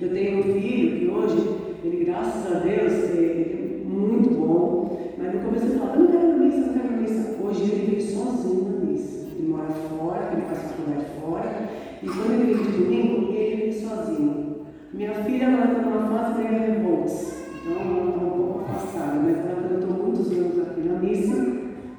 Eu 0.00 0.10
tenho 0.10 0.40
um 0.40 0.42
filho 0.42 0.98
que 0.98 1.08
hoje, 1.08 1.56
ele, 1.84 2.04
graças 2.04 2.52
a 2.52 2.58
Deus, 2.58 2.92
ele 3.10 3.84
é 3.84 3.84
muito 3.86 4.30
bom, 4.30 5.14
mas 5.16 5.34
no 5.34 5.40
começo 5.40 5.66
ele 5.66 5.78
falava, 5.78 5.96
eu 5.96 6.02
não 6.02 6.10
quero 6.10 6.28
na 6.28 6.36
missa, 6.38 6.60
não 6.60 6.72
quero 6.72 6.90
na 6.90 6.96
missa. 6.96 7.36
Hoje 7.42 7.62
ele 7.62 7.86
veio 7.86 8.02
sozinho 8.02 8.64
na 8.64 8.86
missa. 8.86 9.28
Ele 9.38 9.48
mora 9.48 9.70
fora, 9.70 10.30
ele 10.32 10.42
faz 10.42 10.58
faculdade 10.62 11.06
fora, 11.20 11.68
e 12.02 12.06
quando 12.06 12.32
ele 12.32 12.54
vem 12.54 12.64
de 12.64 12.72
domingo, 12.72 13.32
ele 13.32 13.56
vem 13.56 13.72
sozinho. 13.72 14.56
Minha 14.92 15.14
filha 15.14 15.48
agora 15.48 15.70
está 15.70 15.82
numa 15.82 16.08
fase 16.08 16.42
meio 16.42 16.60
revolta. 16.60 17.12
Então 17.54 17.72
ela 17.72 18.10
está 18.10 18.24
um 18.24 18.30
pouco 18.30 18.60
afastada, 18.60 19.20
mas 19.20 19.38
ela 19.38 19.68
cantou 19.68 20.04
muitos 20.04 20.32
anos 20.32 20.58
aqui 20.58 20.80
na 20.80 20.98
missa. 20.98 21.54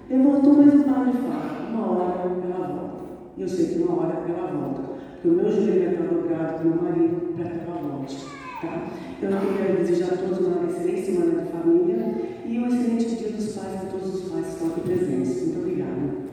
Levantou, 0.10 0.54
mas 0.54 0.74
o 0.74 0.84
padre 0.84 1.14
fala, 1.14 1.70
uma 1.72 1.92
hora 1.92 2.14
ela 2.44 2.68
volta. 2.68 2.96
E 3.38 3.42
eu 3.42 3.48
sei 3.48 3.66
que 3.68 3.80
uma 3.80 4.02
hora 4.02 4.24
ela 4.28 4.52
volta. 4.52 4.82
Porque 5.22 5.28
o 5.28 5.32
meu 5.32 5.52
joelho 5.52 5.92
está 5.92 6.06
dobrado 6.06 6.54
para 6.54 6.62
o 6.62 6.70
meu 6.70 6.82
marido 6.84 7.34
para 7.36 7.50
que 7.50 7.70
ela 7.70 7.82
volte. 7.82 8.18
Tá? 8.62 8.88
Então 9.18 9.32
eu 9.32 9.58
queria 9.58 9.76
desejar 9.76 10.14
a 10.14 10.18
todos 10.18 10.40
uma 10.40 10.70
excelente 10.70 11.06
semana 11.06 11.42
de 11.42 11.52
família 11.52 12.16
e 12.46 12.60
um 12.60 12.68
excelente 12.68 13.16
dia 13.16 13.30
dos 13.30 13.54
pais 13.54 13.82
para 13.82 13.90
todos 13.90 14.16
os 14.16 14.32
pais 14.32 14.46
que 14.46 14.52
estão 14.52 14.68
aqui 14.70 14.82
presentes. 14.82 15.42
Muito 15.44 15.60
obrigada. 15.60 16.25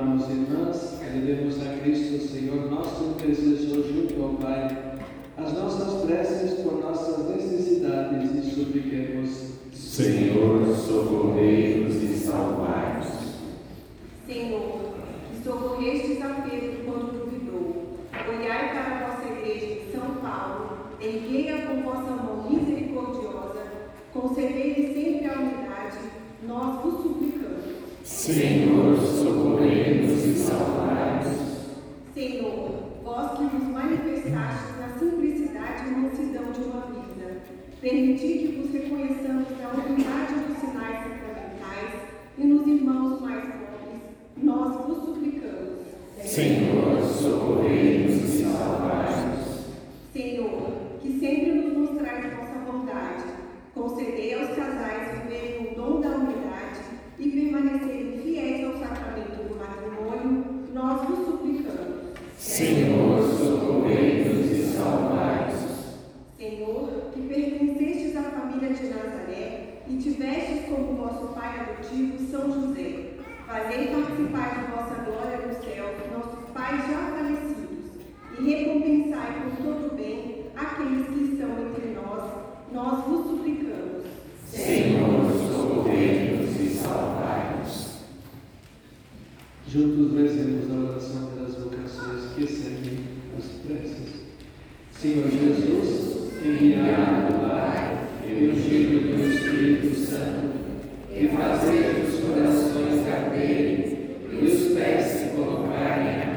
Irmãos 0.00 0.30
e 0.30 0.32
irmãs, 0.32 0.98
elevemos 1.02 1.60
a 1.60 1.76
Cristo, 1.78 2.26
Senhor 2.26 2.70
nosso 2.70 3.04
intercessor 3.04 3.84
junto 3.84 4.22
ao 4.22 4.30
Pai, 4.30 4.96
as 5.36 5.52
nossas 5.52 6.06
preces 6.06 6.60
por 6.60 6.80
nossas 6.80 7.28
necessidades 7.28 8.34
e 8.34 8.50
supliquemos. 8.50 9.50
Senhor, 9.74 10.74
socorrei-nos 10.74 12.02
e 12.02 12.16
salvai-nos. 12.16 13.08
Senhor, 14.26 14.94
que 15.30 15.44
socorrestes 15.44 16.22
a 16.22 16.46
Pedro 16.48 16.82
quando 16.86 17.26
duvidou, 17.26 17.98
olhai 18.26 18.70
para 18.70 18.96
a 18.96 19.10
vossa 19.10 19.28
igreja 19.34 19.66
de 19.66 19.92
São 19.92 20.14
Paulo, 20.22 20.78
erguei-a 20.98 21.66
com 21.66 21.82
vossa 21.82 22.10
mão 22.10 22.50
misericordiosa, 22.50 23.64
concedei-lhe 24.14 24.94
sempre 24.94 25.28
a 25.28 25.38
unidade, 25.38 25.98
nós 26.48 26.82
vos 26.82 27.02
suplicamos. 27.02 27.39
Senhor, 28.10 28.96
socorrei-nos 29.00 30.24
e 30.26 30.34
salvai-nos. 30.34 31.38
Senhor, 32.12 32.70
vós 33.02 33.38
que 33.38 33.44
nos 33.44 33.64
manifestastes 33.72 34.78
na 34.78 34.88
simplicidade 34.98 35.88
e 35.88 35.90
mansidão 35.92 36.52
de 36.52 36.60
uma 36.60 36.80
vida, 36.88 37.40
permiti 37.80 38.26
que 38.26 38.60
vos 38.60 38.72
reconheçamos 38.72 39.46
na 39.58 39.70
unidade 39.70 40.34
dos 40.34 40.58
sinais 40.58 40.98
sacramentais 40.98 42.00
e 42.36 42.44
nos 42.44 42.66
irmãos 42.66 43.22
mais 43.22 43.44
pobres, 43.44 44.02
nós 44.36 44.86
vos 44.86 45.04
suplicamos. 45.04 45.86
Senhor, 46.22 47.02
socorrei-nos 47.02 48.22
e 48.22 48.42
salvai-nos. 48.42 49.60
Senhor, 50.12 50.72
que 51.00 51.18
sempre 51.18 51.52
nos 51.52 51.88
mostrais 51.88 52.34
vossa 52.36 52.58
bondade, 52.70 53.24
concedei 53.74 54.34
aos 54.34 54.48
casais 54.50 55.22
viverem 55.22 55.72
o 55.72 55.74
dom 55.74 56.00
da 56.02 56.08
unidade 56.08 56.80
e 57.18 57.28
permanecerem 57.28 57.99
Senhor, 66.70 67.10
que 67.12 67.20
pertencestes 67.22 68.16
à 68.16 68.22
família 68.22 68.72
de 68.72 68.86
Nazaré 68.86 69.82
e 69.88 69.96
tivestes 69.96 70.66
como 70.68 70.94
vosso 70.94 71.34
pai 71.34 71.58
adotivo 71.58 72.30
São 72.30 72.52
José, 72.52 73.14
fazei 73.44 73.88
participar 73.88 74.54
de 74.54 74.70
vossa 74.70 75.02
glória 75.02 75.46
no 75.48 75.64
céu 75.64 75.90
nossos 76.12 76.48
pais 76.50 76.80
já 76.88 77.10
falecidos 77.10 77.90
e 78.38 78.50
recompensai 78.50 79.42
por 79.42 79.64
todo 79.64 79.96
bem 79.96 80.46
aqueles 80.54 81.08
que 81.08 81.32
estão 81.32 81.50
entre 81.58 81.88
nós, 81.92 82.30
nós 82.72 83.04
vos 83.04 83.26
suplicamos. 83.26 84.06
Senhor, 84.46 85.24
socorrei-nos 85.52 86.60
e 86.60 86.68
salvai-nos. 86.68 88.04
Juntos 89.66 90.16
rezemos 90.16 90.70
a 90.70 90.90
oração 90.90 91.30
pelas 91.32 91.54
vocações 91.56 92.32
que 92.34 92.46
seguem 92.46 93.00
as 93.36 93.46
preces. 93.66 94.20
Senhor 94.92 95.30
Jesus, 95.30 96.19
enviado 96.42 97.26
do 97.26 97.48
Pai 97.48 97.98
e 98.26 98.50
ungido 98.50 99.08
pelo 99.08 99.30
Espírito 99.30 99.94
Santo, 99.94 100.50
que 101.12 101.28
fazeis 101.28 102.08
os 102.08 102.20
corações 102.20 103.08
arderem 103.08 103.98
e 104.32 104.44
os 104.44 104.74
pés 104.74 105.04
se 105.04 105.28
colocarem 105.36 106.29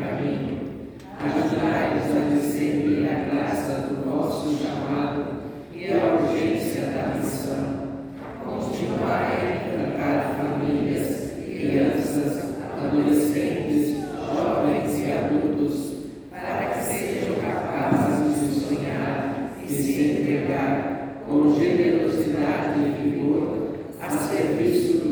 serviço 24.19 25.02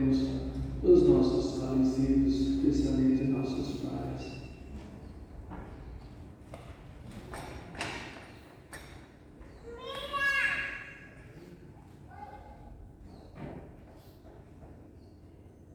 Deus, 0.00 0.18
dos 0.82 1.08
nossos 1.08 1.60
falecidos, 1.62 2.40
especialmente 2.40 3.24
nossos 3.24 3.80
pais. 3.80 4.40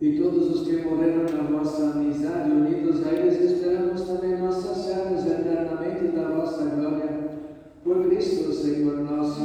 E 0.01 0.19
todos 0.19 0.55
os 0.55 0.67
que 0.67 0.83
morreram 0.83 1.25
na 1.25 1.43
vossa 1.43 1.91
amizade, 1.91 2.51
unidos 2.51 3.05
a 3.05 3.11
eles, 3.11 3.39
esperamos 3.39 4.01
também 4.01 4.37
nossas 4.39 4.97
almas 4.97 5.25
eternamente 5.25 6.15
da 6.15 6.29
vossa 6.29 6.65
glória. 6.65 7.25
Por 7.83 8.07
Cristo, 8.07 8.51
Senhor 8.51 8.99
nosso. 8.99 9.41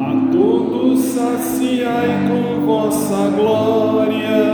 A 0.00 0.32
todos 0.32 1.00
saciai 1.00 2.28
com 2.28 2.43
vossa 2.64 3.28
glória. 3.36 4.53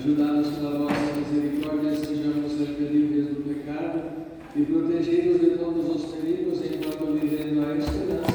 Ajudai-nos 0.00 0.48
pela 0.48 0.78
vossa 0.78 1.12
misericórdia, 1.14 1.94
sejamos 1.94 2.52
sempre 2.52 2.86
livres 2.86 3.26
do 3.26 3.44
pecado 3.46 4.00
e 4.56 4.62
protegidos 4.62 5.40
de 5.42 5.58
todos 5.58 5.94
os 5.94 6.04
perigos, 6.12 6.58
enquanto 6.64 7.20
vivendo 7.20 7.62
a 7.66 7.76
esperança, 7.76 8.32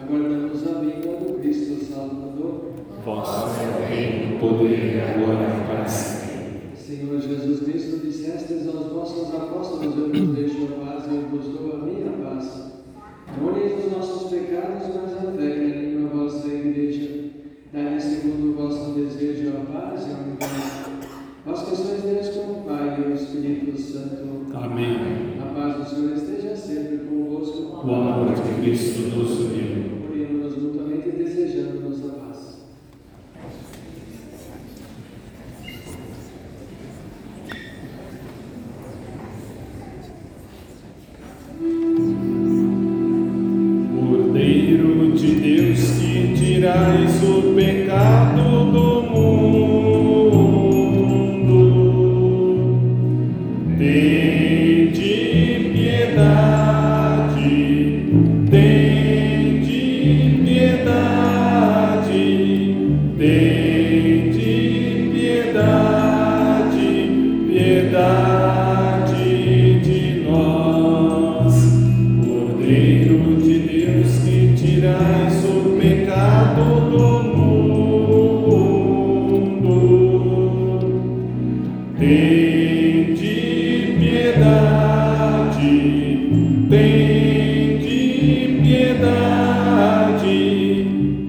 aguardamos 0.00 0.66
a 0.66 0.80
vinda 0.80 1.14
do 1.18 1.38
Cristo 1.38 1.84
Salvador. 1.84 2.72
Vosso 3.04 3.60
é 3.60 3.94
reino, 3.94 4.40
poder 4.40 4.94
e 4.94 5.00
a 5.02 5.12
glória 5.18 5.48
para 5.66 5.86
sempre. 5.86 6.74
Senhor 6.76 7.20
Jesus 7.20 7.60
Cristo, 7.60 7.98
dissestes 7.98 8.66
aos 8.68 8.86
vossos 8.86 9.34
apóstolos: 9.34 9.94
Eu 9.94 10.08
vos 10.08 10.34
deixo 10.34 10.64
a 10.64 10.86
paz, 10.86 11.12
eu 11.12 11.28
vos 11.28 11.44
dou 11.44 11.74
a 11.74 11.84
minha 11.84 12.10
paz. 12.24 12.72
Olheis 13.38 13.84
os 13.84 13.92
nossos 13.92 14.30
pecados, 14.30 14.88
mas 14.94 15.12
a 15.12 15.30
fé 15.32 15.50
que 15.50 15.78
anima 15.78 16.08
a 16.08 16.16
vossa 16.16 16.48
igreja. 16.48 17.32
Dai-lhe 17.70 18.00
segundo 18.00 18.52
o 18.52 18.54
vosso 18.54 18.92
desejo 18.92 19.50
a 19.50 19.72
paz 19.72 20.06
e 20.06 20.10
a 20.10 20.16
unidade. 20.16 20.91
Vós 21.44 21.62
que 21.62 21.74
sois 21.74 22.02
Deus 22.02 22.28
com 22.36 22.52
o 22.52 22.62
Pai 22.64 23.00
e 23.00 23.02
o 23.02 23.14
Espírito 23.14 23.76
Santo. 23.80 24.46
Amém. 24.54 25.40
A 25.40 25.46
paz 25.52 25.76
do 25.76 25.90
Senhor 25.90 26.12
esteja 26.12 26.54
sempre 26.54 26.98
convosco. 26.98 27.84
O 27.84 27.94
amor 27.94 28.32
de 28.32 28.62
Cristo 28.62 29.16
nos 29.16 29.40
uniu. 29.40 29.81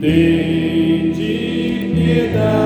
Tende 0.03 1.31
piedade, 1.95 2.62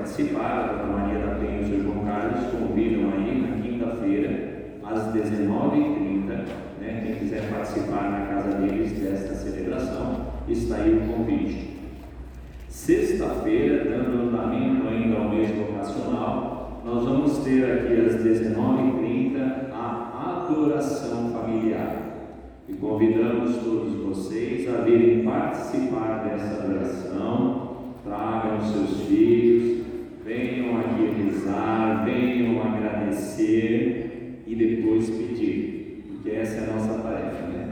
participar, 0.00 0.80
a 0.82 0.86
Maria 0.86 1.26
da 1.26 1.34
Penha 1.34 1.60
e 1.60 1.64
o 1.64 1.66
Sr. 1.66 1.82
João 1.82 2.04
Carlos 2.06 2.50
convidam 2.50 3.12
aí 3.12 3.40
na 3.40 3.62
quinta-feira, 3.62 4.50
às 4.82 5.14
19h30, 5.14 6.28
né? 6.80 7.02
Quem 7.04 7.14
quiser 7.16 7.50
participar 7.50 8.10
na 8.10 8.26
casa 8.26 8.56
deles 8.56 8.92
desta 8.92 9.34
celebração, 9.34 10.26
está 10.48 10.76
aí 10.76 10.94
o 10.94 11.12
convite. 11.12 11.70
Sexta-feira, 12.68 13.84
dando 13.84 14.28
andamento 14.28 14.88
ainda 14.88 15.18
ao 15.18 15.28
mês 15.28 15.50
vocacional, 15.50 16.80
nós 16.84 17.04
vamos 17.04 17.38
ter 17.38 17.64
aqui 17.64 18.00
às 18.00 18.22
19h30 18.24 19.70
a 19.72 20.46
adoração 20.48 21.30
familiar. 21.30 22.06
E 22.66 22.72
convidamos 22.74 23.56
todos 23.56 23.94
vocês 23.96 24.66
a 24.72 24.80
virem 24.80 25.24
participar 25.24 26.24
dessa 26.24 26.62
adoração, 26.62 27.76
tragam 28.02 28.60
seus 28.62 29.02
filhos, 29.02 29.79
venham 30.30 30.78
aqui 30.78 31.24
rezar, 31.24 32.04
venham 32.04 32.62
agradecer 32.62 34.42
e 34.46 34.54
depois 34.54 35.10
pedir, 35.10 36.04
porque 36.06 36.30
essa 36.30 36.60
é 36.60 36.70
a 36.70 36.72
nossa 36.72 37.02
tarefa, 37.02 37.48
né? 37.48 37.68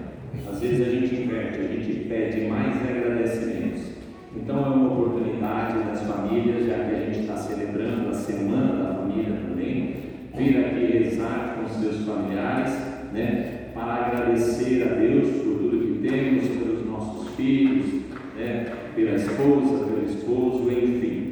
Às 0.50 0.60
vezes 0.60 0.80
a 0.80 0.90
gente 0.90 1.14
inverte, 1.14 1.60
a 1.60 1.68
gente 1.68 2.08
pede 2.08 2.48
mais 2.48 2.74
agradecimentos. 2.82 3.92
Então 4.36 4.56
é 4.56 4.68
uma 4.70 4.92
oportunidade 4.92 5.84
das 5.84 6.02
famílias, 6.02 6.66
já 6.66 6.78
que 6.84 6.96
a 6.96 7.00
gente 7.04 7.20
está 7.20 7.36
celebrando 7.36 8.10
a 8.10 8.14
Semana 8.14 8.82
da 8.82 8.94
Família 8.94 9.34
também, 9.48 9.94
vir 10.36 10.64
aqui 10.64 10.98
rezar 10.98 11.58
com 11.58 11.80
seus 11.80 12.04
familiares, 12.04 12.72
né? 13.12 13.68
Para 13.72 14.06
agradecer 14.06 14.82
a 14.82 14.94
Deus 14.96 15.28
por 15.28 15.58
tudo 15.58 16.00
que 16.00 16.08
temos, 16.08 16.48
pelos 16.48 16.86
nossos 16.86 17.28
filhos, 17.36 18.02
né? 18.36 18.66
pela 18.96 19.14
esposa, 19.14 19.84
pelo 19.84 20.04
esposo, 20.04 20.68
enfim. 20.72 21.27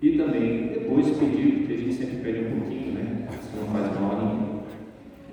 E 0.00 0.10
também 0.16 0.68
depois 0.68 1.10
pedir, 1.10 1.58
porque 1.58 1.72
a 1.72 1.76
gente 1.76 1.94
sempre 1.94 2.16
pede 2.18 2.44
um 2.44 2.60
pouquinho, 2.60 2.92
né? 2.92 3.26
Isso 3.32 3.56
não 3.56 3.66
faz 3.66 4.00
mal 4.00 4.12
a 4.12 4.24
ninguém. 4.24 4.48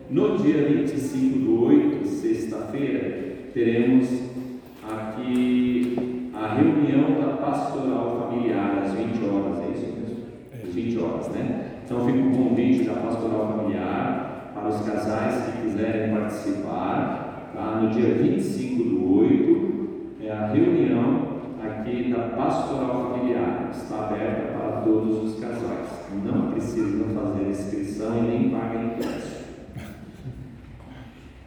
No 0.10 0.38
dia 0.40 0.68
25 0.68 1.40
do 1.40 1.66
8, 1.66 2.08
sexta-feira, 2.08 3.52
teremos 3.54 4.10
aqui 4.84 5.96
a 6.34 6.56
reunião 6.56 7.22
da 7.22 7.38
pastoral 7.38 8.28
familiar 8.28 8.84
às 8.84 8.94
20 8.94 9.24
horas, 9.24 9.60
é 9.60 9.72
isso 9.72 9.86
mesmo? 9.86 10.18
Às 10.52 10.74
20 10.74 11.00
horas, 11.00 11.28
né? 11.30 11.72
Então 11.86 12.04
fica 12.04 12.20
o 12.20 12.32
convite 12.32 12.86
da 12.86 12.94
pastoral 12.94 13.58
familiar 13.58 14.52
para 14.56 14.70
os 14.70 14.82
casais 14.82 15.46
que 15.46 15.62
quiserem 15.62 16.12
participar. 16.12 17.52
Tá? 17.54 17.82
No 17.82 17.90
dia 17.92 18.16
25 18.16 18.84
do 18.84 19.20
8 19.20 19.76
é 20.24 20.32
a 20.32 20.48
reunião 20.48 21.25
da 22.16 22.30
pastoral 22.30 23.12
familiar. 23.12 23.70
Está 23.72 24.06
aberta 24.06 24.58
para 24.58 24.82
todos 24.82 25.24
os 25.24 25.40
casais. 25.40 25.90
Não 26.24 26.52
precisam 26.52 27.10
fazer 27.14 27.50
inscrição 27.50 28.18
e 28.18 28.22
nem 28.22 28.50
pagar 28.50 28.84
ingresso. 28.84 29.46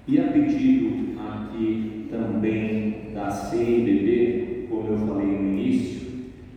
E 0.06 0.20
a 0.20 0.32
pedido 0.32 1.18
aqui 1.20 2.08
também 2.10 3.12
da 3.14 3.30
CNBB, 3.30 4.66
como 4.70 4.88
eu 4.88 4.98
falei 5.06 5.26
no 5.26 5.58
início, 5.58 6.08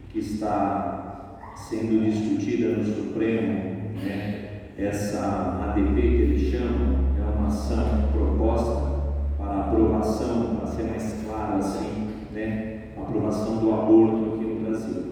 que 0.10 0.20
está 0.20 1.38
sendo 1.56 2.04
discutida 2.04 2.70
no 2.70 2.86
Supremo, 2.86 3.92
né, 4.04 4.70
essa 4.78 5.60
ADP 5.64 6.02
que 6.02 6.08
eles 6.08 6.52
chamam, 6.52 7.00
é 7.20 7.38
uma 7.38 7.48
ação 7.48 8.10
proposta 8.14 9.02
para 9.38 9.60
aprovação, 9.60 10.56
para 10.56 10.68
ser 10.68 10.84
mais 10.84 11.24
claro 11.26 11.58
assim, 11.58 12.08
né, 12.34 12.71
aprovação 13.12 13.58
do 13.58 13.74
aborto 13.74 14.36
aqui 14.36 14.46
no 14.46 14.66
Brasil. 14.66 15.04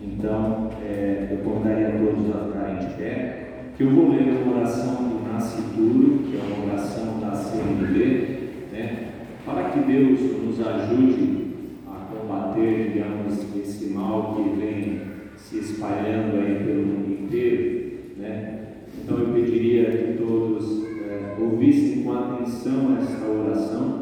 Então, 0.00 0.70
é, 0.82 1.28
eu 1.30 1.38
convidaria 1.38 1.98
todos 1.98 2.34
a 2.34 2.46
ficarem 2.46 2.78
de 2.78 2.94
pé, 2.94 3.48
que 3.76 3.84
eu 3.84 3.90
vou 3.90 4.10
ler 4.10 4.42
uma 4.42 4.56
oração 4.56 4.94
do 4.94 5.30
Nascituro, 5.30 6.20
que 6.24 6.36
é 6.36 6.40
uma 6.42 6.72
oração 6.72 7.20
da 7.20 7.32
CNB, 7.32 8.48
né, 8.72 9.08
para 9.44 9.70
que 9.70 9.80
Deus 9.80 10.20
nos 10.42 10.66
ajude 10.66 11.52
a 11.86 12.06
combater, 12.14 12.92
digamos, 12.92 13.56
esse 13.56 13.90
mal 13.90 14.34
que 14.34 14.58
vem 14.58 15.00
se 15.36 15.58
espalhando 15.58 16.40
aí 16.40 16.64
pelo 16.64 16.86
mundo 16.86 17.24
inteiro, 17.24 17.82
né? 18.16 18.58
Então 19.02 19.18
eu 19.18 19.32
pediria 19.32 19.90
que 19.90 20.22
todos 20.22 20.84
é, 20.86 21.36
ouvissem 21.40 22.04
com 22.04 22.12
atenção 22.12 22.96
esta 22.98 23.26
oração 23.26 24.01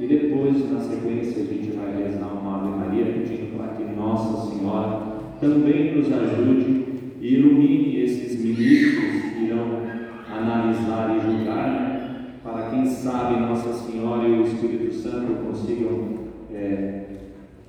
e 0.00 0.06
depois, 0.06 0.70
na 0.72 0.80
sequência, 0.80 1.42
a 1.42 1.46
gente 1.46 1.76
vai 1.76 2.02
rezar 2.02 2.32
uma 2.32 2.56
Ave 2.56 2.70
Maria 2.70 3.04
pedindo 3.04 3.54
para 3.54 3.74
que 3.74 3.84
Nossa 3.84 4.50
Senhora 4.50 4.98
também 5.38 5.94
nos 5.94 6.10
ajude 6.10 6.84
e 7.20 7.34
ilumine 7.34 8.00
esses 8.00 8.42
ministros 8.42 9.34
que 9.34 9.44
irão 9.44 9.82
analisar 10.26 11.14
e 11.14 11.20
julgar, 11.20 11.68
né? 11.68 12.26
para 12.42 12.70
quem 12.70 12.86
sabe 12.86 13.40
Nossa 13.40 13.74
Senhora 13.74 14.26
e 14.26 14.40
o 14.40 14.42
Espírito 14.44 14.90
Santo 14.94 15.44
consigam 15.44 16.14
é, 16.50 17.04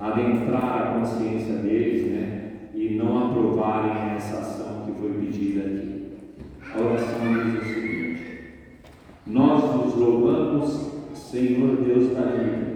adentrar 0.00 0.82
a 0.82 0.98
consciência 0.98 1.56
deles 1.56 2.12
né? 2.12 2.50
e 2.74 2.94
não 2.94 3.26
aprovarem 3.28 4.14
essa 4.16 4.38
ação 4.38 4.86
que 4.86 4.92
foi 4.98 5.10
pedida 5.12 5.66
aqui. 5.66 6.12
A 6.74 6.80
oração 6.80 7.18
diz 7.44 7.62
o 7.62 7.74
seguinte: 7.74 8.22
Nós 9.26 9.62
vos 9.62 9.94
louvamos, 9.96 10.91
Senhor 11.32 11.76
Deus 11.76 12.10
da 12.12 12.26
vida. 12.26 12.72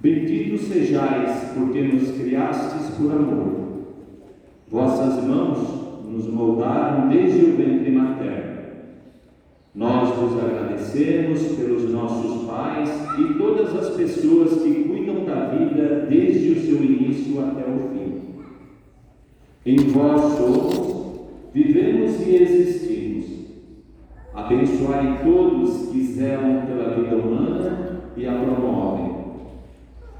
Bendito 0.00 0.56
sejais, 0.56 1.52
porque 1.52 1.82
nos 1.82 2.12
criastes 2.12 2.96
por 2.96 3.12
amor. 3.12 3.84
Vossas 4.70 5.22
mãos 5.22 6.02
nos 6.08 6.26
moldaram 6.28 7.10
desde 7.10 7.44
o 7.44 7.56
ventre 7.56 7.90
materno. 7.90 8.54
Nós 9.74 10.16
vos 10.16 10.42
agradecemos 10.42 11.42
pelos 11.58 11.92
nossos 11.92 12.46
pais 12.46 12.88
e 13.18 13.34
todas 13.34 13.76
as 13.76 13.90
pessoas 13.96 14.62
que 14.62 14.84
cuidam 14.84 15.26
da 15.26 15.48
vida 15.48 16.06
desde 16.08 16.52
o 16.52 16.62
seu 16.62 16.82
início 16.82 17.38
até 17.44 17.70
o 17.70 17.90
fim. 17.90 18.14
Em 19.66 19.76
vós 19.90 20.38
somos, 20.38 21.26
vivemos 21.52 22.26
e 22.26 22.36
existimos. 22.36 23.13
Abençoai 24.34 25.20
todos 25.22 25.90
que 25.90 26.02
zelam 26.02 26.66
pela 26.66 26.96
vida 26.96 27.16
humana 27.16 28.00
e 28.16 28.26
a 28.26 28.32
promovem. 28.32 29.14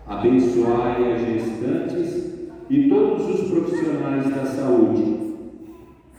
Abençoai 0.06 1.12
as 1.12 1.20
gestantes 1.20 2.32
e 2.70 2.88
todos 2.88 3.28
os 3.28 3.50
profissionais 3.50 4.30
da 4.30 4.44
saúde. 4.44 5.16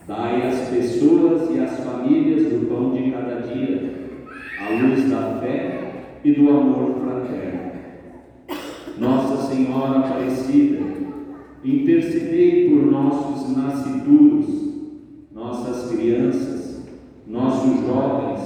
Dai 0.06 0.46
às 0.46 0.70
pessoas 0.70 1.50
e 1.56 1.60
às 1.60 1.80
famílias 1.80 2.43
do 2.52 2.68
pão 2.68 2.91
de 2.91 3.12
cada 3.12 3.41
dia, 3.41 4.10
a 4.60 4.74
luz 4.74 5.10
da 5.10 5.39
fé 5.39 6.20
e 6.24 6.34
do 6.34 6.50
amor 6.50 6.96
fraterno. 7.02 7.72
Nossa 8.98 9.54
Senhora 9.54 10.00
Aparecida, 10.00 10.80
intercedei 11.64 12.70
por 12.70 12.91
nossos 12.91 13.56
nasciduros, 13.56 14.48
nossas 15.34 15.91
crianças, 15.91 16.55
nossos 17.36 17.86
jovens, 17.86 18.40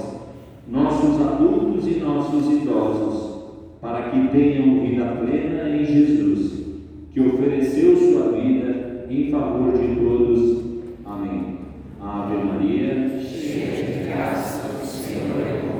nossos 0.66 1.20
adultos 1.20 1.86
e 1.86 2.00
nossos 2.00 2.52
idosos, 2.52 3.44
para 3.80 4.10
que 4.10 4.28
tenham 4.28 4.80
vida 4.80 5.16
plena 5.20 5.68
em 5.68 5.84
Jesus, 5.84 6.64
que 7.12 7.20
ofereceu 7.20 7.96
sua 7.96 8.32
vida 8.32 9.06
em 9.08 9.30
favor 9.30 9.78
de 9.78 9.94
todos. 9.94 10.64
Amém. 11.06 11.58
Ave 12.00 12.36
Maria, 12.44 13.20
cheia 13.20 13.84
de 13.84 14.08
graça, 14.08 14.68
o 14.82 14.84
Senhor 14.84 15.40
é 15.40 15.60
convosco. 15.60 15.79